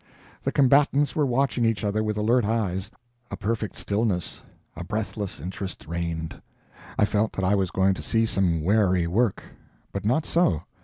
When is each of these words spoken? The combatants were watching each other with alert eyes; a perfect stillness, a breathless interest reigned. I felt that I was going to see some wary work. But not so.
The 0.43 0.51
combatants 0.51 1.15
were 1.15 1.27
watching 1.27 1.63
each 1.63 1.83
other 1.83 2.03
with 2.03 2.17
alert 2.17 2.43
eyes; 2.43 2.89
a 3.29 3.37
perfect 3.37 3.75
stillness, 3.77 4.41
a 4.75 4.83
breathless 4.83 5.39
interest 5.39 5.85
reigned. 5.85 6.41
I 6.97 7.05
felt 7.05 7.33
that 7.33 7.45
I 7.45 7.53
was 7.53 7.69
going 7.69 7.93
to 7.93 8.01
see 8.01 8.25
some 8.25 8.63
wary 8.63 9.05
work. 9.05 9.43
But 9.91 10.03
not 10.03 10.25
so. 10.25 10.63